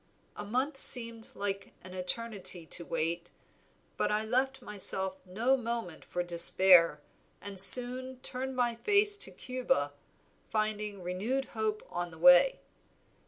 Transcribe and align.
A 0.35 0.43
month 0.43 0.77
seemed 0.77 1.29
an 1.35 1.93
eternity 1.93 2.65
to 2.65 2.83
wait, 2.83 3.29
but 3.97 4.11
I 4.11 4.25
left 4.25 4.63
myself 4.63 5.19
no 5.27 5.55
moment 5.55 6.03
for 6.05 6.23
despair, 6.23 7.03
and 7.39 7.59
soon 7.59 8.19
turned 8.21 8.55
my 8.55 8.73
face 8.73 9.15
to 9.17 9.29
Cuba, 9.29 9.93
finding 10.49 11.03
renewed 11.03 11.45
hope 11.53 11.83
on 11.91 12.09
the 12.09 12.17
way. 12.17 12.61